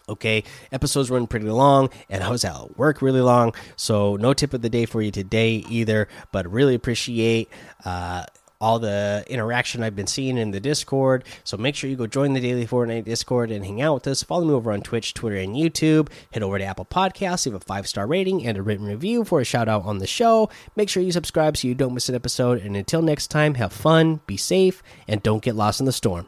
Okay, 0.07 0.43
episodes 0.71 1.09
run 1.09 1.25
pretty 1.25 1.47
long, 1.47 1.89
and 2.09 2.23
I 2.23 2.29
was 2.29 2.45
at 2.45 2.77
work 2.77 3.01
really 3.01 3.21
long, 3.21 3.55
so 3.75 4.15
no 4.17 4.33
tip 4.33 4.53
of 4.53 4.61
the 4.61 4.69
day 4.69 4.85
for 4.85 5.01
you 5.01 5.09
today 5.11 5.63
either. 5.69 6.07
But 6.31 6.51
really 6.51 6.75
appreciate. 6.75 7.49
Uh, 7.83 8.25
all 8.61 8.79
the 8.79 9.23
interaction 9.27 9.83
I've 9.83 9.95
been 9.95 10.07
seeing 10.07 10.37
in 10.37 10.51
the 10.51 10.59
Discord. 10.59 11.25
So 11.43 11.57
make 11.57 11.75
sure 11.75 11.89
you 11.89 11.95
go 11.95 12.07
join 12.07 12.33
the 12.33 12.39
Daily 12.39 12.65
Fortnite 12.65 13.03
Discord 13.03 13.51
and 13.51 13.65
hang 13.65 13.81
out 13.81 13.95
with 13.95 14.07
us. 14.07 14.23
Follow 14.23 14.45
me 14.45 14.53
over 14.53 14.71
on 14.71 14.81
Twitch, 14.81 15.13
Twitter, 15.13 15.35
and 15.35 15.55
YouTube. 15.55 16.09
Head 16.31 16.43
over 16.43 16.57
to 16.57 16.63
Apple 16.63 16.85
Podcasts, 16.85 17.45
leave 17.45 17.55
a 17.55 17.59
five 17.59 17.87
star 17.87 18.07
rating 18.07 18.45
and 18.45 18.57
a 18.57 18.63
written 18.63 18.85
review 18.85 19.23
for 19.23 19.41
a 19.41 19.45
shout 19.45 19.67
out 19.67 19.83
on 19.85 19.99
the 19.99 20.07
show. 20.07 20.49
Make 20.75 20.89
sure 20.89 21.03
you 21.03 21.11
subscribe 21.11 21.57
so 21.57 21.67
you 21.67 21.75
don't 21.75 21.93
miss 21.93 22.09
an 22.09 22.15
episode. 22.15 22.61
And 22.61 22.75
until 22.75 23.01
next 23.01 23.27
time, 23.27 23.55
have 23.55 23.73
fun, 23.73 24.21
be 24.25 24.37
safe, 24.37 24.81
and 25.07 25.21
don't 25.21 25.43
get 25.43 25.55
lost 25.55 25.79
in 25.79 25.85
the 25.85 25.91
storm. 25.91 26.27